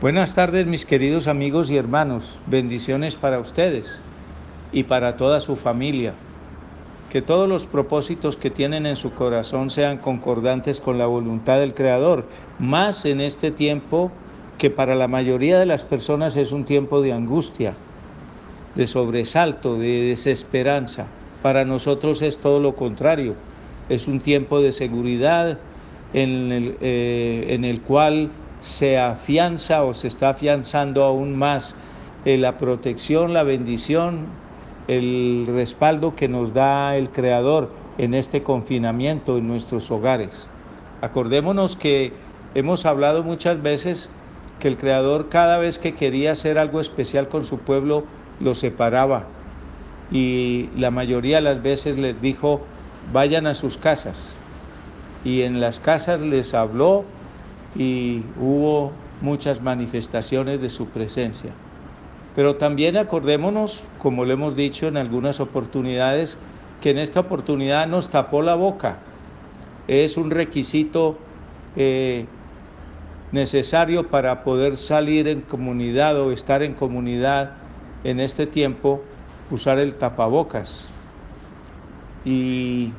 Buenas 0.00 0.34
tardes 0.34 0.66
mis 0.66 0.84
queridos 0.84 1.28
amigos 1.28 1.70
y 1.70 1.76
hermanos, 1.76 2.40
bendiciones 2.46 3.14
para 3.14 3.38
ustedes 3.38 4.00
y 4.72 4.82
para 4.82 5.16
toda 5.16 5.40
su 5.40 5.54
familia. 5.54 6.14
Que 7.10 7.22
todos 7.22 7.48
los 7.48 7.64
propósitos 7.64 8.36
que 8.36 8.50
tienen 8.50 8.86
en 8.86 8.96
su 8.96 9.12
corazón 9.12 9.70
sean 9.70 9.98
concordantes 9.98 10.80
con 10.80 10.98
la 10.98 11.06
voluntad 11.06 11.60
del 11.60 11.74
Creador, 11.74 12.26
más 12.58 13.04
en 13.04 13.20
este 13.20 13.52
tiempo 13.52 14.10
que 14.58 14.68
para 14.68 14.96
la 14.96 15.06
mayoría 15.06 15.60
de 15.60 15.66
las 15.66 15.84
personas 15.84 16.34
es 16.34 16.50
un 16.50 16.64
tiempo 16.64 17.00
de 17.00 17.12
angustia, 17.12 17.74
de 18.74 18.88
sobresalto, 18.88 19.78
de 19.78 20.08
desesperanza. 20.08 21.06
Para 21.40 21.64
nosotros 21.64 22.20
es 22.20 22.38
todo 22.38 22.58
lo 22.58 22.74
contrario, 22.74 23.36
es 23.88 24.08
un 24.08 24.18
tiempo 24.18 24.60
de 24.60 24.72
seguridad 24.72 25.56
en 26.12 26.50
el, 26.50 26.76
eh, 26.80 27.46
en 27.50 27.64
el 27.64 27.80
cual 27.80 28.30
se 28.64 28.98
afianza 28.98 29.84
o 29.84 29.92
se 29.92 30.08
está 30.08 30.30
afianzando 30.30 31.04
aún 31.04 31.36
más 31.36 31.76
eh, 32.24 32.38
la 32.38 32.56
protección, 32.56 33.34
la 33.34 33.42
bendición, 33.42 34.26
el 34.88 35.44
respaldo 35.46 36.16
que 36.16 36.28
nos 36.28 36.54
da 36.54 36.96
el 36.96 37.10
Creador 37.10 37.70
en 37.98 38.14
este 38.14 38.42
confinamiento 38.42 39.36
en 39.36 39.48
nuestros 39.48 39.90
hogares. 39.90 40.48
Acordémonos 41.02 41.76
que 41.76 42.14
hemos 42.54 42.86
hablado 42.86 43.22
muchas 43.22 43.62
veces 43.62 44.08
que 44.60 44.68
el 44.68 44.78
Creador 44.78 45.28
cada 45.28 45.58
vez 45.58 45.78
que 45.78 45.94
quería 45.94 46.32
hacer 46.32 46.58
algo 46.58 46.80
especial 46.80 47.28
con 47.28 47.44
su 47.44 47.58
pueblo, 47.58 48.04
lo 48.40 48.54
separaba. 48.54 49.24
Y 50.10 50.70
la 50.74 50.90
mayoría 50.90 51.36
de 51.36 51.42
las 51.42 51.62
veces 51.62 51.98
les 51.98 52.18
dijo, 52.22 52.62
vayan 53.12 53.46
a 53.46 53.52
sus 53.52 53.76
casas. 53.76 54.34
Y 55.22 55.42
en 55.42 55.60
las 55.60 55.80
casas 55.80 56.22
les 56.22 56.54
habló 56.54 57.04
y 57.74 58.22
hubo 58.36 58.92
muchas 59.20 59.60
manifestaciones 59.60 60.60
de 60.60 60.70
su 60.70 60.86
presencia. 60.86 61.50
Pero 62.36 62.56
también 62.56 62.96
acordémonos, 62.96 63.82
como 63.98 64.24
lo 64.24 64.32
hemos 64.32 64.56
dicho 64.56 64.88
en 64.88 64.96
algunas 64.96 65.40
oportunidades, 65.40 66.36
que 66.80 66.90
en 66.90 66.98
esta 66.98 67.20
oportunidad 67.20 67.86
nos 67.86 68.08
tapó 68.10 68.42
la 68.42 68.54
boca. 68.54 68.98
Es 69.86 70.16
un 70.16 70.30
requisito 70.30 71.16
eh, 71.76 72.26
necesario 73.32 74.08
para 74.08 74.42
poder 74.44 74.76
salir 74.76 75.28
en 75.28 75.40
comunidad 75.40 76.20
o 76.20 76.32
estar 76.32 76.62
en 76.62 76.74
comunidad 76.74 77.52
en 78.02 78.20
este 78.20 78.46
tiempo, 78.46 79.02
usar 79.50 79.78
el 79.78 79.94
tapabocas. 79.94 80.90
Y 82.24 82.92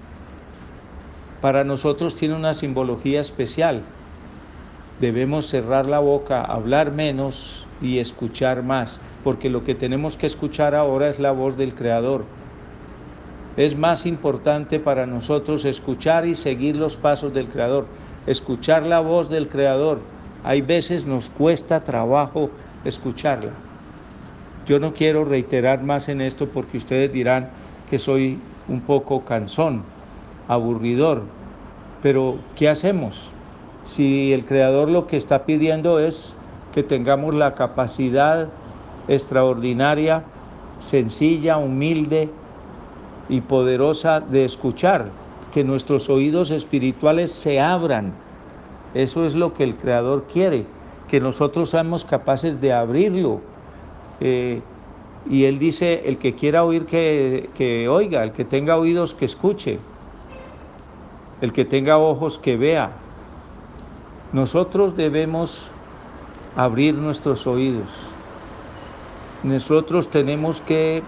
para 1.42 1.64
nosotros 1.64 2.16
tiene 2.16 2.36
una 2.36 2.54
simbología 2.54 3.22
especial 3.22 3.84
debemos 5.00 5.48
cerrar 5.48 5.86
la 5.86 6.00
boca, 6.00 6.42
hablar 6.42 6.92
menos 6.92 7.68
y 7.82 8.00
escuchar 8.00 8.64
más, 8.64 9.00
porque 9.24 9.50
lo 9.50 9.64
que 9.64 9.76
tenemos 9.76 10.18
que 10.18 10.28
escuchar 10.28 10.76
ahora 10.76 11.10
es 11.10 11.20
la 11.20 11.32
voz 11.32 11.58
del 11.58 11.74
Creador. 11.76 12.26
Es 13.58 13.78
más 13.78 14.06
importante 14.06 14.80
para 14.80 15.06
nosotros 15.06 15.66
escuchar 15.66 16.26
y 16.26 16.36
seguir 16.36 16.76
los 16.76 16.98
pasos 16.98 17.34
del 17.34 17.48
Creador, 17.48 17.88
escuchar 18.28 18.86
la 18.86 19.00
voz 19.00 19.30
del 19.30 19.48
Creador. 19.48 20.00
Hay 20.44 20.62
veces 20.62 21.06
nos 21.06 21.30
cuesta 21.30 21.84
trabajo 21.84 22.50
escucharla. 22.84 23.52
Yo 24.66 24.80
no 24.80 24.94
quiero 24.94 25.26
reiterar 25.26 25.84
más 25.84 26.10
en 26.10 26.22
esto 26.22 26.48
porque 26.48 26.78
ustedes 26.78 27.12
dirán 27.12 27.50
que 27.90 28.00
soy 28.00 28.40
un 28.68 28.82
poco 28.82 29.24
cansón, 29.24 29.84
aburridor, 30.48 31.24
pero 32.02 32.40
¿qué 32.56 32.68
hacemos? 32.68 33.35
Si 33.86 34.34
el 34.34 34.46
Creador 34.46 34.90
lo 34.90 35.08
que 35.08 35.16
está 35.16 35.46
pidiendo 35.46 36.00
es 36.00 36.36
que 36.74 36.84
tengamos 36.84 37.34
la 37.34 37.54
capacidad 37.56 38.50
extraordinaria, 39.08 40.24
sencilla, 40.80 41.58
humilde 41.58 42.30
y 43.30 43.42
poderosa 43.42 44.20
de 44.20 44.44
escuchar, 44.44 45.10
que 45.54 45.64
nuestros 45.64 46.10
oídos 46.10 46.52
espirituales 46.52 47.32
se 47.32 47.60
abran. 47.60 48.14
Eso 48.94 49.26
es 49.26 49.36
lo 49.36 49.54
que 49.54 49.64
el 49.64 49.76
Creador 49.76 50.26
quiere, 50.32 50.66
que 51.08 51.20
nosotros 51.20 51.70
seamos 51.70 52.04
capaces 52.04 52.60
de 52.60 52.74
abrirlo. 52.74 53.42
Eh, 54.20 54.62
y 55.30 55.46
Él 55.46 55.60
dice, 55.60 56.04
el 56.06 56.18
que 56.18 56.34
quiera 56.34 56.64
oír, 56.64 56.86
que, 56.86 57.50
que 57.56 57.88
oiga, 57.88 58.24
el 58.24 58.32
que 58.32 58.46
tenga 58.46 58.78
oídos, 58.78 59.14
que 59.14 59.26
escuche, 59.26 59.80
el 61.42 61.54
que 61.54 61.66
tenga 61.66 61.98
ojos, 61.98 62.38
que 62.38 62.58
vea, 62.58 62.92
nosotros 64.34 64.96
debemos 64.96 65.68
abrir 66.56 66.96
nuestros 66.96 67.46
oídos. 67.48 67.88
Nosotros 69.44 70.10
tenemos 70.10 70.62
que 70.62 71.04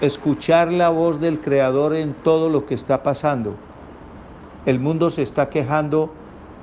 escuchar 0.00 0.72
la 0.72 0.88
voz 0.88 1.20
del 1.20 1.40
Creador 1.40 1.94
en 1.94 2.14
todo 2.14 2.48
lo 2.48 2.66
que 2.66 2.74
está 2.74 3.02
pasando. 3.02 3.54
El 4.66 4.78
mundo 4.78 5.10
se 5.10 5.22
está 5.22 5.48
quejando 5.48 6.10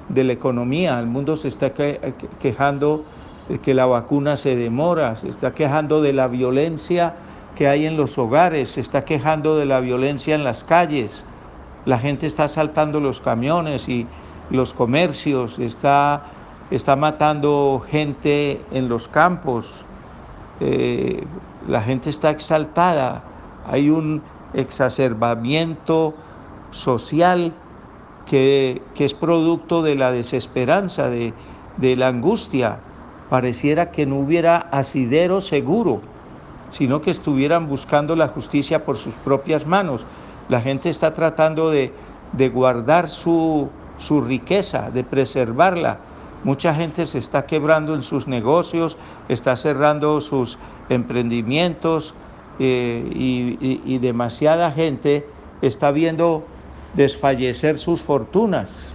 de 0.09 0.23
la 0.23 0.33
economía, 0.33 0.99
el 0.99 1.07
mundo 1.07 1.35
se 1.35 1.47
está 1.47 1.73
quejando 1.73 3.03
de 3.49 3.59
que 3.59 3.73
la 3.73 3.85
vacuna 3.85 4.37
se 4.37 4.55
demora, 4.55 5.15
se 5.15 5.29
está 5.29 5.53
quejando 5.53 6.01
de 6.01 6.13
la 6.13 6.27
violencia 6.27 7.15
que 7.55 7.67
hay 7.67 7.85
en 7.85 7.97
los 7.97 8.17
hogares, 8.17 8.69
se 8.71 8.81
está 8.81 9.03
quejando 9.03 9.57
de 9.57 9.65
la 9.65 9.79
violencia 9.79 10.35
en 10.35 10.43
las 10.43 10.63
calles, 10.63 11.23
la 11.85 11.97
gente 11.97 12.27
está 12.27 12.47
saltando 12.47 12.99
los 12.99 13.19
camiones 13.19 13.89
y 13.89 14.05
los 14.49 14.73
comercios, 14.73 15.59
está, 15.59 16.23
está 16.71 16.95
matando 16.95 17.83
gente 17.89 18.61
en 18.71 18.89
los 18.89 19.07
campos, 19.07 19.65
eh, 20.59 21.25
la 21.67 21.81
gente 21.81 22.09
está 22.09 22.29
exaltada, 22.29 23.23
hay 23.67 23.89
un 23.89 24.21
exacerbamiento 24.53 26.15
social 26.71 27.53
que, 28.25 28.81
es 28.95 29.13
producto 29.13 29.81
de 29.81 29.95
la 29.95 30.11
desesperanza, 30.11 31.09
de, 31.09 31.33
de 31.77 31.95
la 31.95 32.07
angustia. 32.07 32.79
Pareciera 33.29 33.91
que 33.91 34.05
no 34.05 34.17
hubiera 34.19 34.57
asidero 34.57 35.41
seguro, 35.41 36.01
sino 36.71 37.01
que 37.01 37.11
estuvieran 37.11 37.67
buscando 37.67 38.15
la 38.15 38.29
justicia 38.29 38.85
por 38.85 38.97
sus 38.97 39.13
propias 39.15 39.65
manos. 39.65 40.05
La 40.49 40.61
gente 40.61 40.89
está 40.89 41.13
tratando 41.13 41.69
de, 41.69 41.93
de 42.33 42.49
guardar 42.49 43.09
su, 43.09 43.69
su 43.99 44.21
riqueza, 44.21 44.89
de 44.91 45.03
preservarla. 45.03 45.99
Mucha 46.43 46.73
gente 46.73 47.05
se 47.05 47.17
está 47.17 47.45
quebrando 47.45 47.95
en 47.95 48.03
sus 48.03 48.27
negocios, 48.27 48.97
está 49.27 49.55
cerrando 49.55 50.21
sus 50.21 50.57
emprendimientos 50.89 52.13
eh, 52.59 53.03
y, 53.13 53.97
demasiada 53.99 54.71
gente 54.71 55.25
está 55.61 55.91
viendo 55.91 56.45
desfallecer 56.93 57.79
sus 57.79 58.01
fortunas 58.01 58.91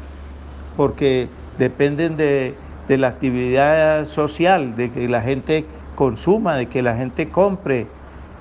porque 0.76 1.28
dependen 1.58 2.16
de, 2.16 2.54
de 2.88 2.98
la 2.98 3.08
actividad 3.08 4.04
social, 4.06 4.74
de 4.74 4.90
que 4.90 5.08
la 5.08 5.20
gente 5.20 5.66
consuma, 5.96 6.56
de 6.56 6.66
que 6.68 6.82
la 6.82 6.96
gente 6.96 7.28
compre 7.28 7.86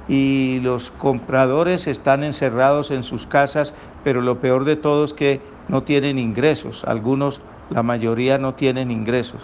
y 0.07 0.59
los 0.61 0.91
compradores 0.91 1.87
están 1.87 2.23
encerrados 2.23 2.91
en 2.91 3.03
sus 3.03 3.25
casas, 3.27 3.73
pero 4.03 4.21
lo 4.21 4.39
peor 4.39 4.65
de 4.65 4.75
todo 4.75 5.03
es 5.03 5.13
que 5.13 5.41
no 5.71 5.83
tienen 5.83 6.19
ingresos, 6.19 6.83
algunos, 6.83 7.39
la 7.69 7.81
mayoría 7.81 8.37
no 8.37 8.55
tienen 8.55 8.91
ingresos. 8.91 9.41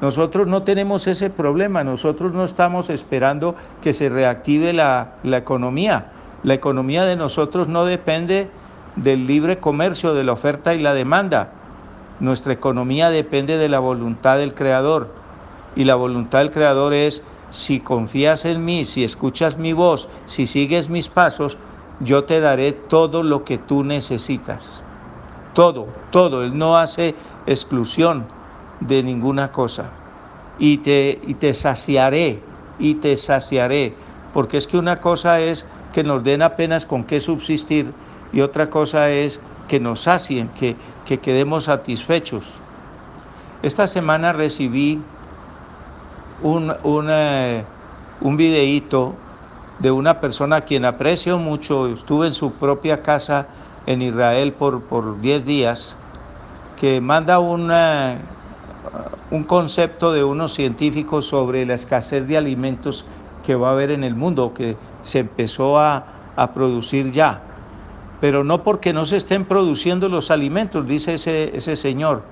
Nosotros 0.00 0.46
no 0.46 0.62
tenemos 0.62 1.06
ese 1.06 1.28
problema, 1.28 1.84
nosotros 1.84 2.32
no 2.32 2.44
estamos 2.44 2.88
esperando 2.88 3.54
que 3.82 3.92
se 3.92 4.08
reactive 4.08 4.72
la, 4.72 5.12
la 5.22 5.36
economía. 5.36 6.12
La 6.42 6.54
economía 6.54 7.04
de 7.04 7.16
nosotros 7.16 7.68
no 7.68 7.84
depende 7.84 8.48
del 8.96 9.26
libre 9.26 9.58
comercio, 9.58 10.14
de 10.14 10.24
la 10.24 10.32
oferta 10.32 10.74
y 10.74 10.80
la 10.80 10.94
demanda. 10.94 11.50
Nuestra 12.18 12.54
economía 12.54 13.10
depende 13.10 13.58
de 13.58 13.68
la 13.68 13.80
voluntad 13.80 14.38
del 14.38 14.54
Creador. 14.54 15.08
Y 15.76 15.84
la 15.84 15.94
voluntad 15.94 16.38
del 16.38 16.52
Creador 16.52 16.94
es, 16.94 17.22
si 17.50 17.80
confías 17.80 18.46
en 18.46 18.64
mí, 18.64 18.86
si 18.86 19.04
escuchas 19.04 19.58
mi 19.58 19.74
voz, 19.74 20.08
si 20.24 20.46
sigues 20.46 20.88
mis 20.88 21.08
pasos, 21.08 21.58
yo 22.00 22.24
te 22.24 22.40
daré 22.40 22.72
todo 22.72 23.22
lo 23.22 23.44
que 23.44 23.58
tú 23.58 23.84
necesitas 23.84 24.82
todo, 25.54 25.86
todo. 26.10 26.42
Él 26.44 26.56
no 26.56 26.76
hace 26.76 27.14
exclusión 27.46 28.26
de 28.80 29.02
ninguna 29.02 29.52
cosa. 29.52 29.84
Y 30.58 30.78
te, 30.78 31.20
y 31.26 31.34
te 31.34 31.54
saciaré, 31.54 32.40
y 32.78 32.94
te 32.94 33.16
saciaré. 33.16 33.94
Porque 34.32 34.56
es 34.58 34.66
que 34.66 34.78
una 34.78 35.00
cosa 35.00 35.40
es 35.40 35.66
que 35.92 36.02
nos 36.02 36.24
den 36.24 36.42
apenas 36.42 36.86
con 36.86 37.04
qué 37.04 37.20
subsistir 37.20 37.92
y 38.32 38.40
otra 38.40 38.70
cosa 38.70 39.10
es 39.10 39.40
que 39.68 39.78
nos 39.78 40.02
sacien, 40.02 40.48
que, 40.48 40.76
que 41.04 41.18
quedemos 41.20 41.64
satisfechos. 41.64 42.46
Esta 43.62 43.86
semana 43.86 44.32
recibí 44.32 45.00
un, 46.42 46.74
un, 46.82 47.06
eh, 47.10 47.64
un 48.20 48.36
videíto 48.36 49.14
de 49.78 49.90
una 49.90 50.20
persona 50.20 50.56
a 50.56 50.60
quien 50.60 50.84
aprecio 50.84 51.38
mucho, 51.38 51.88
estuve 51.88 52.26
en 52.26 52.32
su 52.32 52.52
propia 52.52 53.02
casa 53.02 53.46
en 53.86 54.02
Israel 54.02 54.52
por, 54.52 54.82
por 54.82 55.20
10 55.20 55.44
días, 55.44 55.96
que 56.76 57.00
manda 57.00 57.38
un 57.38 57.70
concepto 59.46 60.12
de 60.12 60.24
unos 60.24 60.54
científicos 60.54 61.26
sobre 61.26 61.64
la 61.66 61.74
escasez 61.74 62.26
de 62.26 62.36
alimentos 62.36 63.04
que 63.44 63.54
va 63.54 63.68
a 63.68 63.72
haber 63.72 63.90
en 63.90 64.04
el 64.04 64.14
mundo, 64.14 64.54
que 64.54 64.76
se 65.02 65.20
empezó 65.20 65.78
a, 65.78 66.04
a 66.36 66.52
producir 66.52 67.12
ya. 67.12 67.42
Pero 68.20 68.44
no 68.44 68.62
porque 68.62 68.92
no 68.92 69.04
se 69.04 69.16
estén 69.16 69.44
produciendo 69.44 70.08
los 70.08 70.30
alimentos, 70.30 70.86
dice 70.86 71.14
ese, 71.14 71.56
ese 71.56 71.76
señor, 71.76 72.22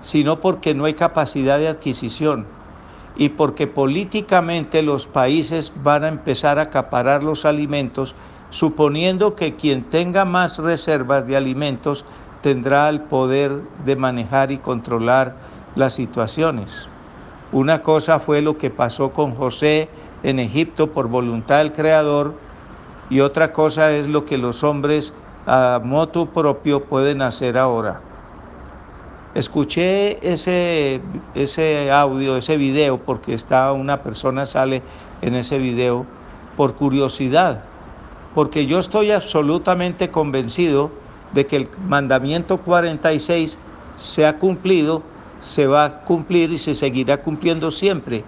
sino 0.00 0.40
porque 0.40 0.74
no 0.74 0.84
hay 0.84 0.94
capacidad 0.94 1.58
de 1.58 1.68
adquisición 1.68 2.46
y 3.16 3.28
porque 3.30 3.66
políticamente 3.66 4.82
los 4.82 5.06
países 5.06 5.72
van 5.82 6.04
a 6.04 6.08
empezar 6.08 6.58
a 6.58 6.62
acaparar 6.62 7.22
los 7.22 7.44
alimentos, 7.44 8.14
suponiendo 8.52 9.34
que 9.34 9.56
quien 9.56 9.82
tenga 9.84 10.24
más 10.26 10.58
reservas 10.58 11.26
de 11.26 11.36
alimentos 11.36 12.04
tendrá 12.42 12.88
el 12.90 13.00
poder 13.00 13.62
de 13.84 13.96
manejar 13.96 14.52
y 14.52 14.58
controlar 14.58 15.34
las 15.74 15.94
situaciones. 15.94 16.86
Una 17.50 17.82
cosa 17.82 18.20
fue 18.20 18.42
lo 18.42 18.58
que 18.58 18.68
pasó 18.70 19.10
con 19.10 19.34
José 19.34 19.88
en 20.22 20.38
Egipto 20.38 20.92
por 20.92 21.08
voluntad 21.08 21.58
del 21.58 21.72
Creador 21.72 22.34
y 23.08 23.20
otra 23.20 23.52
cosa 23.52 23.90
es 23.90 24.06
lo 24.06 24.26
que 24.26 24.36
los 24.36 24.62
hombres 24.62 25.14
a 25.46 25.80
moto 25.82 26.26
propio 26.26 26.84
pueden 26.84 27.22
hacer 27.22 27.56
ahora. 27.56 28.00
Escuché 29.34 30.18
ese, 30.30 31.00
ese 31.34 31.90
audio, 31.90 32.36
ese 32.36 32.58
video, 32.58 32.98
porque 32.98 33.32
está 33.32 33.72
una 33.72 34.02
persona 34.02 34.44
sale 34.44 34.82
en 35.22 35.34
ese 35.36 35.56
video 35.56 36.04
por 36.56 36.74
curiosidad, 36.74 37.62
porque 38.34 38.66
yo 38.66 38.78
estoy 38.78 39.10
absolutamente 39.10 40.10
convencido 40.10 40.90
de 41.32 41.46
que 41.46 41.56
el 41.56 41.68
mandamiento 41.86 42.58
46 42.58 43.58
se 43.96 44.26
ha 44.26 44.38
cumplido, 44.38 45.02
se 45.40 45.66
va 45.66 45.84
a 45.84 46.00
cumplir 46.02 46.52
y 46.52 46.58
se 46.58 46.74
seguirá 46.74 47.22
cumpliendo 47.22 47.70
siempre. 47.70 48.24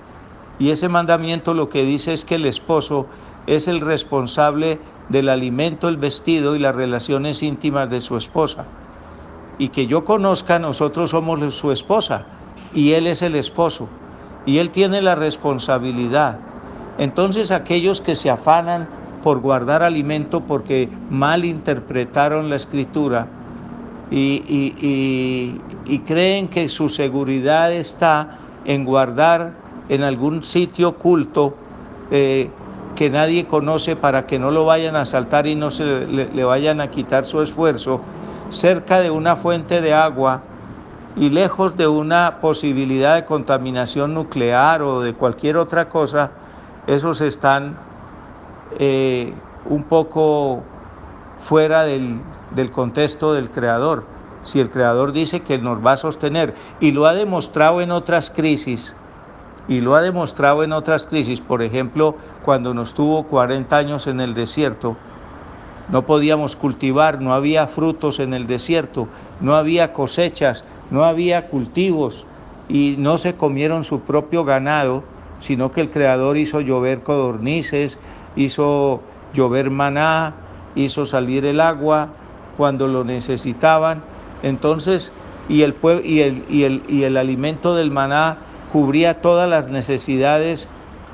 Y 0.58 0.70
ese 0.70 0.88
mandamiento 0.88 1.54
lo 1.54 1.68
que 1.68 1.84
dice 1.84 2.12
es 2.12 2.24
que 2.24 2.36
el 2.36 2.46
esposo 2.46 3.06
es 3.46 3.68
el 3.68 3.80
responsable 3.80 4.78
del 5.08 5.28
alimento, 5.28 5.88
el 5.88 5.96
vestido 5.96 6.56
y 6.56 6.58
las 6.58 6.74
relaciones 6.74 7.42
íntimas 7.42 7.90
de 7.90 8.00
su 8.00 8.16
esposa 8.16 8.66
y 9.58 9.68
que 9.68 9.86
yo 9.86 10.04
conozca, 10.04 10.58
nosotros 10.58 11.10
somos 11.10 11.54
su 11.54 11.70
esposa 11.70 12.24
y 12.74 12.92
él 12.92 13.06
es 13.06 13.22
el 13.22 13.36
esposo 13.36 13.88
y 14.46 14.58
él 14.58 14.70
tiene 14.70 15.00
la 15.00 15.14
responsabilidad. 15.14 16.38
Entonces 16.98 17.50
aquellos 17.50 18.00
que 18.00 18.14
se 18.14 18.30
afanan 18.30 18.88
por 19.24 19.40
guardar 19.40 19.82
alimento 19.82 20.42
porque 20.42 20.90
mal 21.08 21.46
interpretaron 21.46 22.50
la 22.50 22.56
escritura 22.56 23.26
y, 24.10 25.58
creen 26.06 26.48
que 26.48 26.68
su 26.68 26.90
seguridad 26.90 27.72
está 27.72 28.36
en 28.66 28.84
guardar 28.84 29.54
en 29.88 30.02
algún 30.02 30.44
sitio 30.44 30.90
oculto 30.90 31.54
eh, 32.10 32.50
que 32.96 33.08
nadie 33.08 33.46
conoce 33.46 33.96
para 33.96 34.26
que 34.26 34.38
no 34.38 34.50
lo 34.50 34.66
vayan 34.66 34.94
a 34.94 35.00
asaltar 35.00 35.46
y 35.46 35.54
no 35.54 35.70
se 35.70 36.06
le 36.06 36.44
vayan 36.44 36.82
a 36.82 36.90
quitar 36.90 37.24
su 37.24 37.40
esfuerzo, 37.40 38.02
cerca 38.50 39.00
de 39.00 39.10
una 39.10 39.36
fuente 39.36 39.80
de 39.80 39.94
agua 39.94 40.42
y 41.16 41.30
lejos 41.30 41.78
de 41.78 41.88
una 41.88 42.40
posibilidad 42.42 43.14
de 43.14 43.24
contaminación 43.24 44.12
nuclear 44.12 44.82
o 44.82 45.00
de 45.00 45.14
cualquier 45.14 45.56
otra 45.56 45.88
cosa, 45.88 46.30
esos 46.86 47.22
están 47.22 47.93
eh, 48.78 49.32
un 49.66 49.84
poco 49.84 50.62
fuera 51.48 51.84
del, 51.84 52.20
del 52.54 52.70
contexto 52.70 53.32
del 53.32 53.50
Creador. 53.50 54.04
Si 54.42 54.60
el 54.60 54.70
Creador 54.70 55.12
dice 55.12 55.40
que 55.40 55.58
nos 55.58 55.84
va 55.84 55.92
a 55.92 55.96
sostener 55.96 56.54
y 56.80 56.92
lo 56.92 57.06
ha 57.06 57.14
demostrado 57.14 57.80
en 57.80 57.90
otras 57.90 58.30
crisis, 58.30 58.94
y 59.68 59.80
lo 59.80 59.94
ha 59.94 60.02
demostrado 60.02 60.62
en 60.62 60.72
otras 60.72 61.06
crisis, 61.06 61.40
por 61.40 61.62
ejemplo, 61.62 62.16
cuando 62.44 62.74
nos 62.74 62.94
tuvo 62.94 63.24
40 63.24 63.76
años 63.76 64.06
en 64.06 64.20
el 64.20 64.34
desierto, 64.34 64.96
no 65.88 66.02
podíamos 66.02 66.56
cultivar, 66.56 67.20
no 67.20 67.34
había 67.34 67.66
frutos 67.66 68.20
en 68.20 68.34
el 68.34 68.46
desierto, 68.46 69.08
no 69.40 69.54
había 69.54 69.92
cosechas, 69.92 70.64
no 70.90 71.04
había 71.04 71.48
cultivos 71.48 72.26
y 72.68 72.96
no 72.98 73.18
se 73.18 73.34
comieron 73.34 73.84
su 73.84 74.00
propio 74.00 74.44
ganado, 74.44 75.02
sino 75.40 75.72
que 75.72 75.82
el 75.82 75.90
Creador 75.90 76.36
hizo 76.36 76.60
llover 76.60 77.02
codornices, 77.02 77.98
hizo 78.36 79.00
llover 79.32 79.70
maná, 79.70 80.34
hizo 80.74 81.06
salir 81.06 81.44
el 81.44 81.60
agua 81.60 82.08
cuando 82.56 82.88
lo 82.88 83.04
necesitaban. 83.04 84.02
Entonces, 84.42 85.12
y 85.48 85.62
el, 85.62 85.74
y 86.04 86.20
el, 86.20 86.44
y 86.48 86.62
el, 86.64 86.82
y 86.88 87.02
el 87.04 87.16
alimento 87.16 87.74
del 87.74 87.90
maná 87.90 88.38
cubría 88.72 89.20
todas 89.20 89.48
las 89.48 89.70
necesidades 89.70 90.68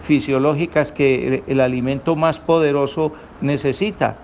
fisiológicas 0.06 0.92
que 0.92 1.42
el 1.46 1.60
alimento 1.60 2.16
más 2.16 2.40
poderoso 2.40 3.12
necesita 3.40 4.16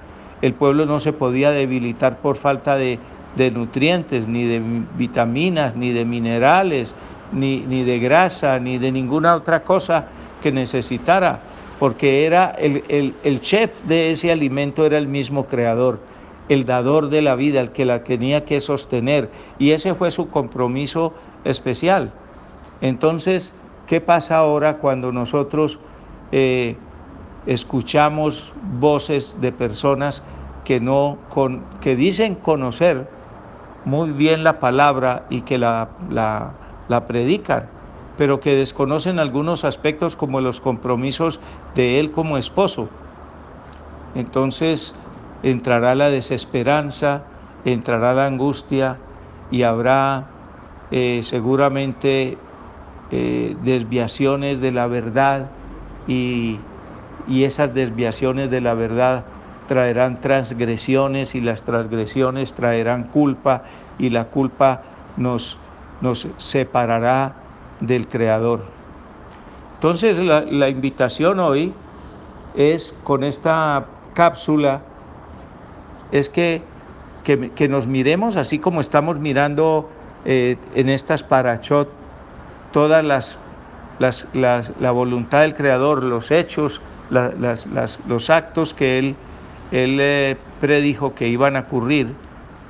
el 0.43 0.55
pueblo 0.55 0.87
no 0.87 1.01
se 1.01 1.13
podía 1.13 1.51
debilitar 1.51 2.19
por 2.19 2.37
falta 2.37 2.77
de, 2.77 2.99
nutrientes, 3.53 4.29
ni 4.29 4.45
de 4.45 4.63
vitaminas, 4.97 5.77
ni 5.77 5.93
de 5.93 6.05
minerales, 6.05 6.95
ni, 7.33 7.61
ni, 7.61 7.85
de 7.85 7.99
grasa, 7.99 8.59
ni 8.59 8.79
de 8.79 8.93
ninguna 8.93 9.35
otra 9.35 9.63
cosa 9.63 10.07
que 10.43 10.53
necesitara, 10.53 11.41
porque 11.79 12.25
era 12.25 12.51
el, 12.59 13.15
el, 13.23 13.41
chef 13.41 13.71
de 13.85 14.11
ese 14.11 14.33
alimento 14.33 14.87
era 14.87 14.99
el 14.99 15.09
mismo 15.09 15.47
creador, 15.47 16.01
el 16.49 16.65
dador 16.65 17.11
de 17.11 17.23
la 17.23 17.35
vida, 17.35 17.61
el 17.61 17.73
que 17.73 17.85
la 17.85 18.05
tenía 18.05 18.45
que 18.45 18.61
sostener, 18.61 19.31
y 19.59 19.73
ese 19.73 19.95
fue 19.95 20.11
su 20.11 20.31
compromiso 20.31 21.13
especial. 21.45 22.13
Entonces, 22.81 23.53
¿qué 23.87 24.01
pasa 24.01 24.39
ahora 24.39 24.79
cuando 24.79 25.13
nosotros 25.13 25.79
eh, 26.33 26.77
escuchamos 27.47 28.53
voces 28.79 29.37
de 29.41 29.53
personas 29.53 30.23
que, 30.65 30.81
no, 30.81 31.19
con, 31.29 31.63
que 31.81 31.95
dicen 31.95 32.35
conocer 32.35 33.09
muy 33.85 34.11
bien 34.11 34.43
la 34.43 34.59
palabra 34.59 35.27
y 35.31 35.43
que 35.43 35.59
la, 35.59 35.89
la, 36.11 36.55
la 36.89 37.07
predican, 37.07 37.69
pero 38.19 38.41
que 38.41 38.57
desconocen 38.57 39.19
algunos 39.19 39.65
aspectos 39.65 40.17
como 40.17 40.41
los 40.41 40.61
compromisos 40.61 41.41
de 41.75 42.01
él 42.01 42.11
como 42.11 42.39
esposo. 42.39 42.89
Entonces 44.15 44.95
entrará 45.43 45.95
la 45.95 46.11
desesperanza, 46.11 47.25
entrará 47.65 48.15
la 48.15 48.27
angustia 48.27 48.99
y 49.51 49.63
habrá 49.63 50.25
eh, 50.91 51.21
seguramente 51.25 52.39
eh, 53.11 53.57
desviaciones 53.63 54.61
de 54.61 54.73
la 54.73 54.87
verdad 54.87 55.51
y 56.09 56.59
y 57.27 57.45
esas 57.45 57.75
desviaciones 57.75 58.51
de 58.51 58.61
la 58.61 58.75
verdad 58.75 59.25
traerán 59.69 60.21
transgresiones 60.21 61.35
y 61.35 61.41
las 61.41 61.63
transgresiones 61.63 62.53
traerán 62.53 63.05
culpa 63.05 63.65
y 63.99 64.11
la 64.11 64.27
culpa 64.27 64.83
nos, 65.17 65.59
nos 66.01 66.29
separará 66.39 67.35
del 67.81 68.09
Creador. 68.09 68.63
Entonces 69.75 70.17
la, 70.19 70.69
invitación 70.69 71.39
hoy 71.39 71.75
es 72.55 72.97
con 73.05 73.25
esta 73.25 73.87
cápsula, 74.15 74.81
es 76.13 76.31
que, 76.31 76.63
que, 77.25 77.69
nos 77.69 77.87
miremos 77.87 78.37
así 78.37 78.59
como 78.59 78.81
estamos 78.81 79.19
mirando 79.19 79.91
eh, 80.25 80.57
en 80.75 80.89
estas 80.89 81.23
parachot 81.23 81.91
todas 82.73 83.05
las, 83.05 83.37
las, 83.99 84.27
la 84.33 84.91
voluntad 84.93 85.43
del 85.43 85.55
Creador, 85.55 86.03
los 86.03 86.31
hechos, 86.31 86.81
los 87.11 88.31
actos 88.31 88.75
que 88.75 88.99
él, 88.99 89.17
él 89.73 89.99
eh, 90.01 90.37
predijo 90.61 91.15
que 91.15 91.29
iban 91.29 91.57
a 91.57 91.61
ocurrir. 91.61 92.09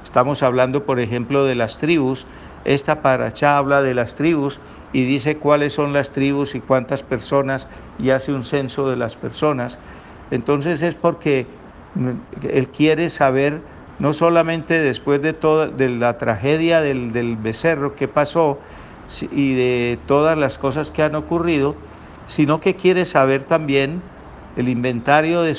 Estamos 0.04 0.42
hablando, 0.42 0.84
por 0.84 0.98
ejemplo, 1.00 1.44
de 1.44 1.54
las 1.54 1.78
tribus. 1.78 2.26
Esta 2.64 3.02
paracha 3.02 3.58
habla 3.58 3.82
de 3.82 3.94
las 3.94 4.14
tribus 4.14 4.58
y 4.96 5.04
dice 5.04 5.36
cuáles 5.36 5.74
son 5.74 5.92
las 5.92 6.10
tribus 6.10 6.54
y 6.54 6.60
cuántas 6.60 7.02
personas 7.02 7.68
y 7.98 8.08
hace 8.08 8.32
un 8.32 8.44
censo 8.44 8.88
de 8.88 8.96
las 8.96 9.14
personas. 9.14 9.78
Entonces 10.30 10.80
es 10.80 10.94
porque 10.94 11.46
él 12.48 12.68
quiere 12.68 13.10
saber 13.10 13.60
no 13.98 14.14
solamente 14.14 14.80
después 14.80 15.20
de 15.20 15.34
toda 15.34 15.66
de 15.66 15.90
la 15.90 16.16
tragedia 16.16 16.80
del, 16.80 17.12
del 17.12 17.36
becerro 17.36 17.94
que 17.94 18.08
pasó 18.08 18.58
y 19.32 19.54
de 19.54 19.98
todas 20.06 20.38
las 20.38 20.56
cosas 20.56 20.90
que 20.90 21.02
han 21.02 21.14
ocurrido, 21.14 21.74
sino 22.26 22.60
que 22.60 22.74
quiere 22.74 23.04
saber 23.04 23.42
también 23.42 24.00
el 24.56 24.66
inventario 24.66 25.42
de, 25.42 25.52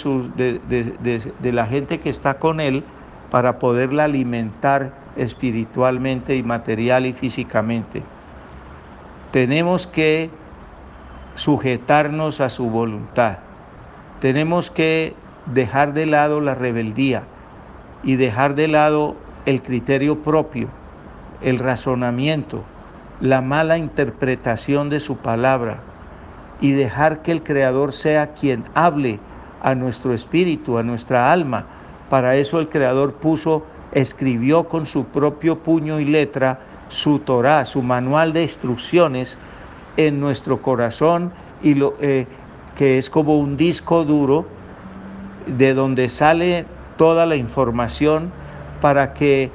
de, 0.65 1.51
la 1.51 1.67
gente 1.67 2.00
que 2.00 2.10
está 2.10 2.39
con 2.39 2.60
él 2.60 2.84
para 3.29 3.60
poderla 3.60 4.06
alimentar 4.06 4.94
espiritualmente 5.15 6.36
y 6.36 6.41
material 6.41 7.06
y 7.06 7.13
físicamente. 7.13 8.01
Tenemos 9.31 9.88
que 9.88 10.29
sujetarnos 11.36 12.41
a 12.41 12.50
su 12.50 12.69
voluntad. 12.69 13.38
Tenemos 14.22 14.72
que 14.72 15.13
dejar 15.46 15.93
de 15.93 16.05
lado 16.05 16.41
la 16.41 16.55
rebeldía 16.55 17.24
y 18.03 18.15
dejar 18.15 18.55
de 18.55 18.67
lado 18.67 19.15
el 19.46 19.62
criterio 19.62 20.24
propio, 20.24 20.67
el 21.41 21.60
razonamiento 21.60 22.63
la 23.19 23.41
mala 23.41 23.77
interpretación 23.77 24.89
de 24.89 25.00
su 25.00 25.17
palabra 25.17 25.79
y 26.62 26.72
dejar 26.72 27.22
que 27.22 27.31
el 27.31 27.43
Creador 27.43 27.93
sea 27.93 28.34
quien 28.34 28.65
hable 28.75 29.19
a 29.62 29.74
nuestro 29.74 30.13
espíritu, 30.13 30.77
a 30.77 30.84
nuestra 30.84 31.31
alma. 31.31 31.65
Para 32.10 32.36
eso 32.36 32.60
el 32.60 32.69
Creador 32.69 33.13
puso, 33.15 33.65
escribió 33.91 34.67
con 34.67 34.86
su 34.86 35.05
propio 35.05 35.60
puño 35.60 36.00
y 36.00 36.05
letra 36.05 36.60
su 36.89 37.20
Torah, 37.20 37.65
su 37.65 37.82
manual 37.82 38.34
de 38.34 38.44
instrucciones 38.44 39.38
en 39.98 40.20
nuestro 40.20 40.62
corazón 40.62 41.32
y 41.62 41.74
lo, 41.74 41.96
eh, 42.00 42.27
que 42.77 42.98
es 42.98 43.10
como 43.10 43.39
un 43.39 43.58
disco 43.58 44.06
duro 44.06 44.46
de 45.48 45.74
donde 45.74 46.10
sale 46.10 46.65
toda 46.98 47.25
la 47.25 47.36
información 47.36 48.32
para 48.82 49.13
que 49.13 49.50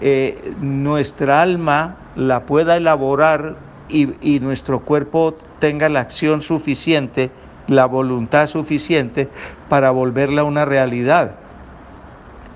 eh, 0.00 0.54
nuestra 0.60 1.42
alma 1.42 1.96
la 2.16 2.46
pueda 2.46 2.76
elaborar 2.76 3.56
y, 3.88 4.40
nuestro 4.40 4.80
cuerpo 4.80 5.36
tenga 5.58 5.88
la 5.88 6.00
acción 6.00 6.42
suficiente, 6.42 7.30
la 7.66 7.86
voluntad 7.86 8.46
suficiente 8.46 9.28
para 9.68 9.90
volverla 9.90 10.44
una 10.44 10.64
realidad. 10.64 11.32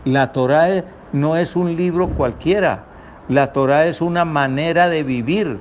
La 0.05 0.33
Torah 0.33 0.85
no 1.13 1.37
es 1.37 1.57
un 1.57 1.77
libro 1.77 2.11
cualquiera, 2.11 2.85
la 3.29 3.53
Torah 3.53 3.87
es 3.87 4.01
una 4.01 4.25
manera 4.25 4.89
de 4.89 5.03
vivir. 5.03 5.59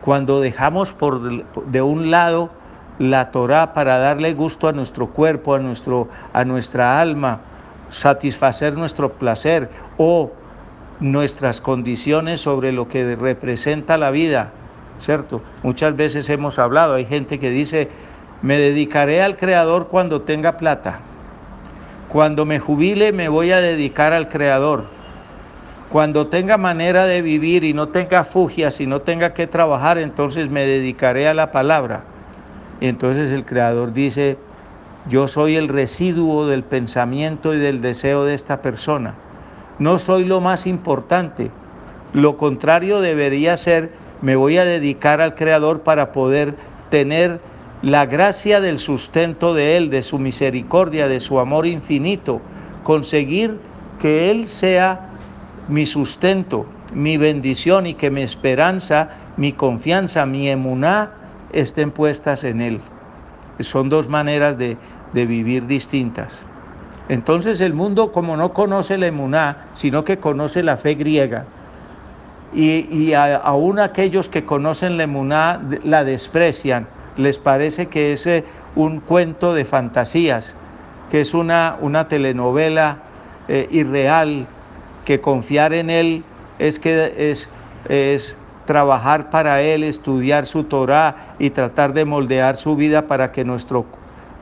Cuando 0.00 0.40
dejamos 0.40 0.92
por 0.92 1.44
de 1.66 1.82
un 1.82 2.10
lado 2.10 2.50
la 2.98 3.30
Torah 3.30 3.72
para 3.72 3.98
darle 3.98 4.34
gusto 4.34 4.68
a 4.68 4.72
nuestro 4.72 5.08
cuerpo, 5.08 5.54
a, 5.54 5.58
nuestro, 5.58 6.08
a 6.32 6.44
nuestra 6.44 7.00
alma, 7.00 7.40
satisfacer 7.90 8.74
nuestro 8.74 9.12
placer 9.12 9.70
o 9.96 10.30
nuestras 11.00 11.60
condiciones 11.60 12.42
sobre 12.42 12.72
lo 12.72 12.88
que 12.88 13.16
representa 13.16 13.96
la 13.96 14.10
vida, 14.10 14.50
¿cierto? 15.00 15.40
Muchas 15.62 15.96
veces 15.96 16.28
hemos 16.28 16.58
hablado, 16.58 16.94
hay 16.94 17.06
gente 17.06 17.38
que 17.38 17.50
dice, 17.50 17.88
me 18.42 18.58
dedicaré 18.58 19.22
al 19.22 19.36
Creador 19.36 19.88
cuando 19.88 20.22
tenga 20.22 20.58
plata, 20.58 21.00
cuando 22.08 22.44
me 22.44 22.58
jubile 22.58 23.12
me 23.12 23.30
voy 23.30 23.50
a 23.52 23.60
dedicar 23.60 24.12
al 24.12 24.28
Creador, 24.28 24.84
cuando 25.90 26.28
tenga 26.28 26.56
manera 26.56 27.06
de 27.06 27.22
vivir 27.22 27.64
y 27.64 27.74
no 27.74 27.88
tenga 27.88 28.24
fugias 28.24 28.80
y 28.80 28.86
no 28.86 29.00
tenga 29.02 29.34
que 29.34 29.46
trabajar, 29.46 29.98
entonces 29.98 30.48
me 30.48 30.66
dedicaré 30.66 31.28
a 31.28 31.34
la 31.34 31.52
palabra. 31.52 32.04
Y 32.80 32.86
entonces 32.86 33.30
el 33.30 33.44
Creador 33.44 33.92
dice, 33.92 34.38
yo 35.08 35.28
soy 35.28 35.56
el 35.56 35.68
residuo 35.68 36.46
del 36.46 36.62
pensamiento 36.62 37.54
y 37.54 37.58
del 37.58 37.80
deseo 37.80 38.24
de 38.24 38.34
esta 38.34 38.62
persona 38.62 39.14
no 39.80 39.96
soy 39.96 40.24
lo 40.24 40.40
más 40.40 40.66
importante. 40.68 41.50
Lo 42.12 42.36
contrario 42.36 43.00
debería 43.00 43.56
ser, 43.56 43.90
me 44.20 44.36
voy 44.36 44.58
a 44.58 44.64
dedicar 44.64 45.20
al 45.20 45.34
Creador 45.34 45.80
para 45.80 46.12
poder 46.12 46.54
tener 46.90 47.40
la 47.82 48.04
gracia 48.04 48.60
del 48.60 48.78
sustento 48.78 49.54
de 49.54 49.78
Él, 49.78 49.88
de 49.88 50.02
su 50.02 50.18
misericordia, 50.18 51.08
de 51.08 51.18
su 51.18 51.40
amor 51.40 51.66
infinito, 51.66 52.42
conseguir 52.84 53.58
que 53.98 54.30
Él 54.30 54.46
sea 54.46 55.08
mi 55.70 55.86
sustento, 55.86 56.66
mi 56.92 57.16
bendición 57.16 57.86
y 57.86 57.94
que 57.94 58.10
mi 58.10 58.22
esperanza, 58.22 59.10
mi 59.36 59.52
confianza, 59.52 60.26
mi 60.26 60.48
emuná 60.48 61.12
estén 61.52 61.90
puestas 61.90 62.44
en 62.44 62.60
Él. 62.60 62.80
Son 63.60 63.88
dos 63.88 64.08
maneras 64.08 64.58
de, 64.58 64.76
de 65.12 65.26
vivir 65.26 65.66
distintas. 65.66 66.36
Entonces 67.08 67.60
el 67.60 67.72
mundo 67.72 68.12
como 68.12 68.36
no 68.36 68.52
conoce 68.52 68.98
la 68.98 69.06
emuná, 69.06 69.68
sino 69.74 70.04
que 70.04 70.18
conoce 70.18 70.62
la 70.62 70.76
fe 70.76 70.94
griega, 70.94 71.46
y, 72.52 73.12
aún 73.12 73.78
aquellos 73.78 74.28
que 74.28 74.44
conocen 74.44 74.96
la 74.96 75.04
emuná 75.04 75.60
la 75.84 76.04
desprecian, 76.04 76.86
les 77.16 77.38
parece 77.38 77.86
que 77.86 78.12
es 78.12 78.26
eh, 78.26 78.44
un 78.74 79.00
cuento 79.00 79.54
de 79.54 79.64
fantasías, 79.64 80.54
que 81.10 81.20
es 81.20 81.34
una, 81.34 81.76
una 81.80 82.08
telenovela 82.08 82.98
eh, 83.48 83.68
irreal, 83.70 84.46
que 85.04 85.20
confiar 85.20 85.72
en 85.72 85.90
él 85.90 86.24
es 86.58 86.78
que 86.78 87.30
es, 87.30 87.48
es 87.88 88.36
trabajar 88.66 89.30
para 89.30 89.62
él, 89.62 89.82
estudiar 89.82 90.46
su 90.46 90.64
Torah 90.64 91.34
y 91.38 91.50
tratar 91.50 91.92
de 91.92 92.04
moldear 92.04 92.56
su 92.56 92.76
vida 92.76 93.06
para 93.06 93.32
que 93.32 93.44
nuestro 93.44 93.86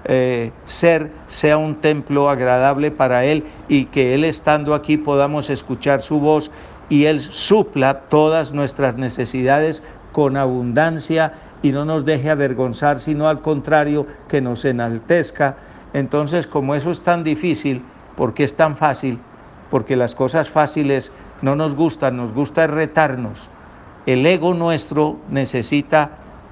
eh, 0.04 0.52
ser 0.64 1.10
sea 1.26 1.58
un 1.58 1.76
templo 1.76 2.30
agradable 2.30 2.90
para 2.90 3.24
Él 3.24 3.44
y 3.68 3.86
que 3.86 4.14
Él 4.14 4.24
estando 4.24 4.74
aquí 4.74 4.96
podamos 4.96 5.50
escuchar 5.50 6.02
su 6.02 6.20
voz 6.20 6.50
y 6.88 7.04
Él 7.04 7.20
supla 7.20 8.00
todas 8.08 8.52
nuestras 8.52 8.96
necesidades 8.96 9.82
con 10.12 10.36
abundancia 10.36 11.34
y 11.62 11.72
no 11.72 11.84
nos 11.84 12.04
deje 12.04 12.30
avergonzar, 12.30 13.00
sino 13.00 13.28
al 13.28 13.42
contrario, 13.42 14.06
que 14.28 14.40
nos 14.40 14.64
enaltezca. 14.64 15.56
Entonces, 15.92 16.46
como 16.46 16.74
eso 16.74 16.90
es 16.90 17.02
tan 17.02 17.24
difícil, 17.24 17.82
¿por 18.16 18.32
qué 18.32 18.44
es 18.44 18.56
tan 18.56 18.76
fácil? 18.76 19.18
Porque 19.70 19.96
las 19.96 20.14
cosas 20.14 20.50
fáciles 20.50 21.12
no 21.42 21.56
nos 21.56 21.75
gustan, 21.75 22.16
nos 22.16 22.32
gusta 22.32 22.66
retarnos. 22.66 23.48
El 24.06 24.25
ego 24.25 24.54
nuestro 24.54 25.16
necesita 25.30 26.10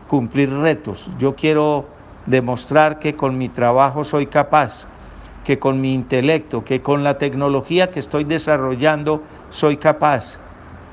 cumplir 0.08 0.52
retos. 0.52 1.08
Yo 1.18 1.34
quiero 1.34 1.86
demostrar 2.26 2.98
que 2.98 3.14
con 3.16 3.38
mi 3.38 3.48
trabajo 3.48 4.04
soy 4.04 4.26
capaz, 4.26 4.86
que 5.44 5.58
con 5.58 5.80
mi 5.80 5.94
intelecto, 5.94 6.64
que 6.64 6.82
con 6.82 7.04
la 7.04 7.18
tecnología 7.18 7.90
que 7.90 8.00
estoy 8.00 8.24
desarrollando 8.24 9.22
soy 9.50 9.76
capaz, 9.76 10.38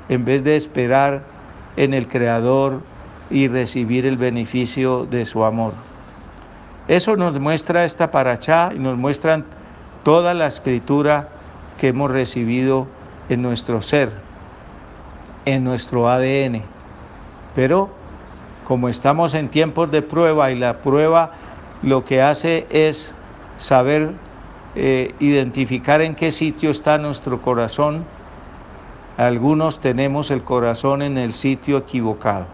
en 0.09 0.25
vez 0.25 0.43
de 0.43 0.55
esperar 0.55 1.23
en 1.75 1.93
el 1.93 2.07
Creador 2.07 2.81
y 3.29 3.47
recibir 3.47 4.05
el 4.05 4.17
beneficio 4.17 5.05
de 5.05 5.25
su 5.25 5.43
amor. 5.43 5.73
Eso 6.87 7.15
nos 7.15 7.39
muestra 7.39 7.85
esta 7.85 8.11
paracha 8.11 8.71
y 8.75 8.79
nos 8.79 8.97
muestra 8.97 9.43
toda 10.03 10.33
la 10.33 10.47
escritura 10.47 11.29
que 11.77 11.89
hemos 11.89 12.11
recibido 12.11 12.87
en 13.29 13.41
nuestro 13.41 13.81
ser, 13.81 14.11
en 15.45 15.63
nuestro 15.63 16.09
ADN. 16.09 16.61
Pero 17.55 17.89
como 18.65 18.89
estamos 18.89 19.33
en 19.33 19.49
tiempos 19.49 19.91
de 19.91 20.01
prueba 20.01 20.51
y 20.51 20.57
la 20.57 20.77
prueba 20.77 21.31
lo 21.81 22.05
que 22.05 22.21
hace 22.21 22.65
es 22.69 23.13
saber 23.57 24.11
eh, 24.75 25.13
identificar 25.19 26.01
en 26.01 26.15
qué 26.15 26.31
sitio 26.31 26.71
está 26.71 26.97
nuestro 26.97 27.41
corazón, 27.41 28.05
algunos 29.17 29.79
tenemos 29.79 30.31
el 30.31 30.43
corazón 30.43 31.01
en 31.01 31.17
el 31.17 31.33
sitio 31.33 31.77
equivocado. 31.77 32.45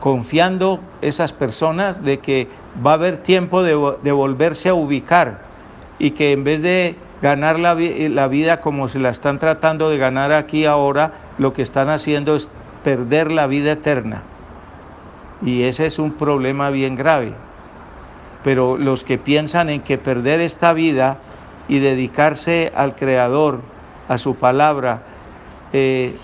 Confiando 0.00 0.80
esas 1.02 1.32
personas 1.32 2.02
de 2.02 2.18
que 2.18 2.48
va 2.84 2.92
a 2.92 2.94
haber 2.94 3.18
tiempo 3.18 3.62
de, 3.62 3.74
volverse 3.74 4.68
a 4.68 4.74
ubicar 4.74 5.47
y 5.98 6.12
que 6.12 6.32
en 6.32 6.44
vez 6.44 6.62
de 6.62 6.96
ganar 7.22 7.58
la, 7.58 7.74
la 7.74 8.28
vida 8.28 8.60
como 8.60 8.88
se 8.88 8.98
la 8.98 9.10
están 9.10 9.38
tratando 9.38 9.90
de 9.90 9.98
ganar 9.98 10.32
aquí 10.32 10.64
ahora, 10.64 11.12
lo 11.38 11.52
que 11.52 11.62
están 11.62 11.88
haciendo 11.88 12.36
es 12.36 12.48
perder 12.84 13.30
la 13.32 13.46
vida 13.46 13.72
eterna. 13.72 14.22
Y 15.42 15.64
ese 15.64 15.86
es 15.86 15.98
un 15.98 16.12
problema 16.12 16.70
bien 16.70 16.94
grave. 16.94 17.32
Pero 18.44 18.76
los 18.76 19.04
que 19.04 19.18
piensan 19.18 19.68
en 19.68 19.82
que 19.82 19.98
perder 19.98 20.40
esta 20.40 20.72
vida 20.72 21.18
y 21.68 21.80
dedicarse 21.80 22.72
al 22.74 22.94
Creador, 22.94 23.60
a 24.08 24.16
su 24.16 24.36
palabra, 24.36 25.02
eh, 25.72 26.16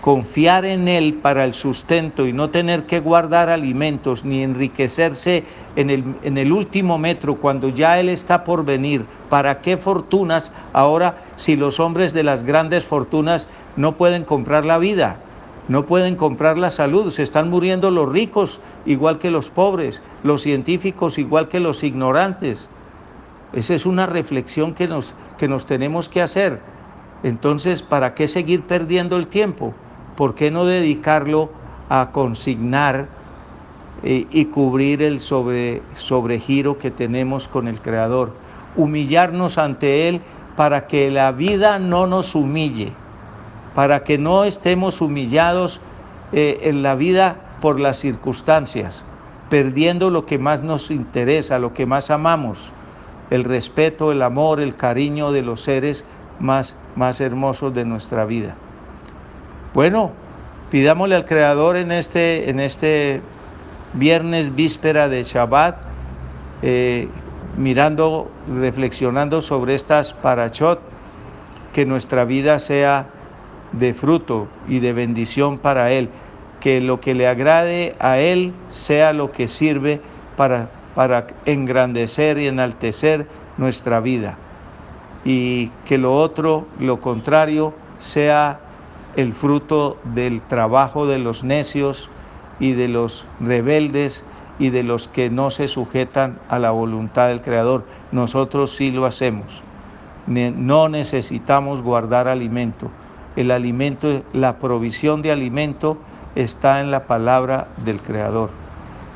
confiar 0.00 0.64
en 0.64 0.88
Él 0.88 1.14
para 1.14 1.44
el 1.44 1.54
sustento 1.54 2.26
y 2.26 2.32
no 2.32 2.50
tener 2.50 2.86
que 2.86 3.00
guardar 3.00 3.50
alimentos 3.50 4.24
ni 4.24 4.42
enriquecerse 4.42 5.44
en 5.76 5.90
el, 5.90 6.04
en 6.22 6.38
el, 6.38 6.52
último 6.52 6.98
metro 6.98 7.36
cuando 7.36 7.68
ya 7.68 8.00
Él 8.00 8.08
está 8.08 8.44
por 8.44 8.64
venir. 8.64 9.04
¿Para 9.28 9.60
qué 9.60 9.76
fortunas 9.76 10.52
ahora 10.72 11.22
si 11.36 11.56
los 11.56 11.80
hombres 11.80 12.12
de 12.12 12.22
las 12.22 12.44
grandes 12.44 12.84
fortunas 12.84 13.46
no 13.76 13.96
pueden 13.96 14.24
comprar 14.24 14.64
la 14.64 14.78
vida? 14.78 15.18
no 15.70 15.86
pueden 15.86 16.16
comprar 16.16 16.58
la 16.58 16.72
salud, 16.72 17.12
se 17.12 17.22
están 17.22 17.48
muriendo 17.48 17.92
los 17.92 18.08
ricos 18.08 18.58
igual 18.86 19.20
que 19.20 19.30
los 19.30 19.50
pobres, 19.50 20.02
los 20.24 20.42
científicos 20.42 21.16
igual 21.16 21.48
que 21.48 21.60
los 21.60 21.84
ignorantes. 21.84 22.68
Esa 23.52 23.76
es 23.76 23.86
una 23.86 24.06
reflexión 24.06 24.74
que 24.74 24.88
nos, 24.88 25.14
que 25.38 25.46
nos 25.46 25.66
tenemos 25.66 26.08
que 26.08 26.22
hacer. 26.22 26.58
Entonces, 27.22 27.82
¿para 27.82 28.14
qué 28.14 28.26
seguir 28.26 28.62
perdiendo 28.62 29.16
el 29.16 29.28
tiempo? 29.28 29.72
¿Por 30.20 30.34
qué 30.34 30.50
no 30.50 30.66
dedicarlo 30.66 31.48
a 31.88 32.10
consignar 32.12 33.08
eh, 34.02 34.26
y 34.30 34.44
cubrir 34.44 35.00
el 35.00 35.18
sobre, 35.18 35.80
sobregiro 35.96 36.76
que 36.76 36.90
tenemos 36.90 37.48
con 37.48 37.66
el 37.66 37.80
Creador? 37.80 38.34
Humillarnos 38.76 39.56
ante 39.56 40.08
Él 40.08 40.20
para 40.58 40.86
que 40.88 41.10
la 41.10 41.32
vida 41.32 41.78
no 41.78 42.06
nos 42.06 42.34
humille 42.34 42.92
para 43.74 44.04
que 44.04 44.18
no 44.18 44.44
estemos 44.44 45.00
humillados 45.00 45.80
eh, 46.32 46.60
en 46.64 46.82
la 46.82 46.96
vida 46.96 47.36
por 47.62 47.80
las 47.80 47.98
circunstancias, 47.98 49.06
perdiendo 49.48 50.10
lo 50.10 50.26
que 50.26 50.38
más 50.38 50.62
nos 50.62 50.90
interesa, 50.90 51.58
lo 51.58 51.72
que 51.72 51.86
más 51.86 52.10
amamos, 52.10 52.58
el 53.30 53.44
respeto, 53.44 54.12
el 54.12 54.20
amor, 54.20 54.60
el 54.60 54.76
cariño 54.76 55.32
de 55.32 55.40
los 55.40 55.62
seres 55.62 56.04
más, 56.40 56.74
más 56.94 57.22
hermosos 57.22 57.72
de 57.72 57.86
nuestra 57.86 58.26
vida. 58.26 58.54
Bueno, 59.72 60.10
pidámosle 60.72 61.14
al 61.14 61.26
Creador 61.26 61.76
en 61.76 61.92
este, 61.92 62.50
en 62.50 62.58
este 62.58 63.20
viernes 63.92 64.52
víspera 64.56 65.08
de 65.08 65.22
Shabbat, 65.22 65.76
eh, 66.62 67.08
mirando, 67.56 68.28
reflexionando 68.52 69.40
sobre 69.40 69.76
estas 69.76 70.12
parachot, 70.12 70.80
que 71.72 71.86
nuestra 71.86 72.24
vida 72.24 72.58
sea 72.58 73.06
de 73.70 73.94
fruto 73.94 74.48
y 74.66 74.80
de 74.80 74.92
bendición 74.92 75.56
para 75.56 75.92
Él, 75.92 76.08
que 76.58 76.80
lo 76.80 77.00
que 77.00 77.14
le 77.14 77.28
agrade 77.28 77.94
a 78.00 78.18
Él 78.18 78.52
sea 78.70 79.12
lo 79.12 79.30
que 79.30 79.46
sirve 79.46 80.00
para, 80.36 80.68
para 80.96 81.28
engrandecer 81.44 82.38
y 82.38 82.48
enaltecer 82.48 83.24
nuestra 83.56 84.00
vida, 84.00 84.36
y 85.24 85.68
que 85.84 85.96
lo 85.96 86.16
otro, 86.16 86.66
lo 86.80 87.00
contrario, 87.00 87.72
sea 88.00 88.58
el 89.16 89.32
fruto 89.32 89.96
del 90.14 90.40
trabajo 90.42 91.06
de 91.06 91.18
los 91.18 91.42
necios 91.42 92.08
y 92.58 92.72
de 92.72 92.88
los 92.88 93.24
rebeldes 93.40 94.24
y 94.58 94.70
de 94.70 94.82
los 94.82 95.08
que 95.08 95.30
no 95.30 95.50
se 95.50 95.68
sujetan 95.68 96.38
a 96.48 96.58
la 96.58 96.70
voluntad 96.70 97.28
del 97.28 97.40
Creador. 97.40 97.84
Nosotros 98.12 98.76
sí 98.76 98.90
lo 98.90 99.06
hacemos. 99.06 99.46
No 100.26 100.88
necesitamos 100.88 101.82
guardar 101.82 102.28
alimento. 102.28 102.90
El 103.36 103.50
alimento, 103.50 104.22
la 104.32 104.58
provisión 104.58 105.22
de 105.22 105.32
alimento 105.32 105.96
está 106.34 106.80
en 106.80 106.90
la 106.90 107.06
palabra 107.06 107.68
del 107.84 108.00
Creador. 108.00 108.50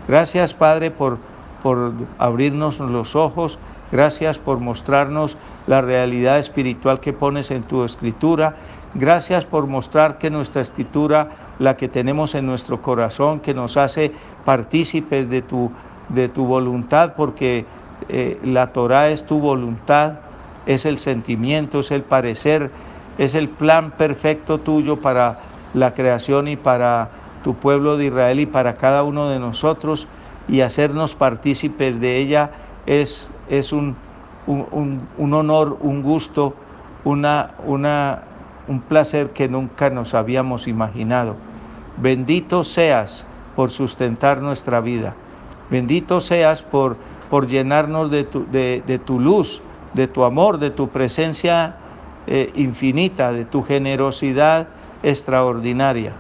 Gracias 0.09 0.55
Padre 0.55 0.91
por, 0.91 1.19
por 1.63 1.93
abrirnos 2.19 2.81
los 2.81 3.15
ojos. 3.15 3.59
Gracias 3.93 4.39
por 4.39 4.59
mostrarnos 4.59 5.37
la 5.67 5.83
realidad 5.83 6.39
espiritual 6.39 7.01
que 7.01 7.13
pones 7.13 7.51
en 7.51 7.63
tu 7.63 7.85
escritura 7.85 8.57
Gracias 8.95 9.45
por 9.45 9.67
mostrar 9.67 10.19
que 10.19 10.31
nuestra 10.31 10.63
escritura, 10.63 11.31
la 11.59 11.77
que 11.77 11.89
tenemos 11.89 12.37
en 12.37 12.47
nuestro 12.47 12.81
corazón, 12.81 13.41
que 13.41 13.53
nos 13.53 13.77
hace 13.77 14.13
partícipes 14.45 15.29
de 15.29 15.43
tu, 15.43 15.73
de 16.11 16.29
tu 16.29 16.47
voluntad, 16.47 17.15
porque 17.17 17.67
eh, 18.09 18.39
la 18.45 18.69
Torah 18.69 19.09
es 19.09 19.27
tu 19.27 19.41
voluntad, 19.41 20.21
es 20.67 20.85
el 20.85 21.01
sentimiento, 21.01 21.81
es 21.81 21.91
el 21.91 22.03
parecer, 22.03 22.71
es 23.19 23.35
el 23.35 23.49
plan 23.49 23.91
perfecto 23.91 24.59
tuyo 24.59 25.01
para 25.01 25.41
la 25.75 25.93
creación 25.93 26.47
y 26.47 26.57
para 26.57 27.09
tu 27.43 27.55
pueblo 27.55 27.97
de 27.97 28.07
Israel 28.07 28.39
y 28.39 28.47
para 28.47 28.75
cada 28.77 29.03
uno 29.03 29.29
de 29.29 29.41
nosotros, 29.41 30.07
y 30.47 30.61
hacernos 30.61 31.17
partícipes 31.17 32.01
de 32.01 32.19
ella 32.19 32.51
es, 32.87 33.29
es 33.49 33.73
un, 33.73 33.97
un, 34.47 35.09
un 35.19 35.35
honor, 35.35 35.79
un 35.81 36.03
gusto, 36.03 36.55
una, 37.05 37.51
una 37.67 38.23
un 38.69 38.81
placer 38.81 39.31
que 39.31 39.49
nunca 39.49 39.91
nos 39.91 40.15
habíamos 40.15 40.67
imaginado. 40.67 41.37
Bendito 41.97 42.65
seas 42.65 43.27
por 43.57 43.71
sustentar 43.71 44.41
nuestra 44.41 44.81
vida. 44.81 45.15
Bendito 45.71 46.21
seas 46.21 46.63
por, 46.63 46.97
por 47.31 47.47
llenarnos 47.47 48.11
de 48.11 48.25
tu, 48.25 48.47
de, 48.51 49.01
tu, 49.05 49.21
luz, 49.21 49.63
de 49.93 50.09
tu 50.09 50.25
amor, 50.25 50.59
de 50.59 50.71
tu 50.71 50.89
presencia 50.89 51.77
eh, 52.27 52.51
infinita, 52.55 53.33
de 53.33 53.45
tu 53.45 53.63
generosidad 53.63 54.69
extraordinaria. 55.03 56.13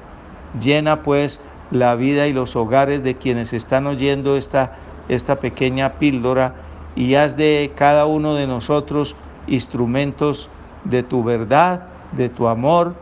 Llena 0.61 1.03
pues 1.03 1.41
la 1.71 1.97
vida 1.97 2.27
y 2.27 2.33
los 2.33 2.57
hogares 2.57 3.03
de 3.03 3.17
quienes 3.17 3.53
están 3.53 3.87
oyendo 3.87 4.37
esta, 4.37 4.77
esta 5.09 5.41
pequeña 5.41 5.95
píldora 5.95 6.55
y 6.95 7.17
haz 7.17 7.37
de 7.37 7.73
cada 7.75 8.07
uno 8.07 8.35
de 8.35 8.47
nosotros 8.47 9.17
instrumentos 9.47 10.49
de 10.85 11.03
tu 11.03 11.25
verdad 11.25 11.94
de 12.17 12.29
tu 12.29 12.49
amor, 12.49 12.95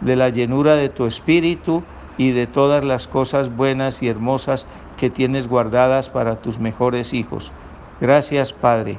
de 0.00 0.16
la 0.16 0.28
llenura 0.28 0.76
de 0.76 0.88
tu 0.88 1.06
espíritu 1.06 1.82
y 2.18 2.32
de 2.32 2.46
todas 2.46 2.84
las 2.84 3.06
cosas 3.06 3.54
buenas 3.54 4.02
y 4.02 4.08
hermosas 4.08 4.66
que 4.96 5.10
tienes 5.10 5.48
guardadas 5.48 6.10
para 6.10 6.36
tus 6.36 6.58
mejores 6.58 7.12
hijos. 7.12 7.52
Gracias, 8.00 8.52
Padre. 8.52 8.98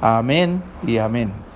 Amén 0.00 0.62
y 0.86 0.98
amén. 0.98 1.49